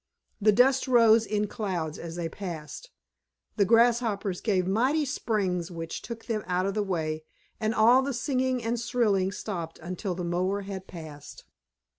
The 0.41 0.51
dust 0.51 0.87
rose 0.87 1.27
in 1.27 1.45
clouds 1.45 1.99
as 1.99 2.15
they 2.15 2.27
passed, 2.27 2.89
the 3.55 3.65
Grasshoppers 3.65 4.41
gave 4.41 4.65
mighty 4.65 5.05
springs 5.05 5.69
which 5.69 6.01
took 6.01 6.25
them 6.25 6.43
out 6.47 6.65
of 6.65 6.73
the 6.73 6.81
way, 6.81 7.23
and 7.59 7.75
all 7.75 8.01
the 8.01 8.11
singing 8.11 8.63
and 8.63 8.79
shrilling 8.79 9.31
stopped 9.31 9.77
until 9.77 10.15
the 10.15 10.23
mower 10.25 10.61
had 10.61 10.87
passed. 10.87 11.43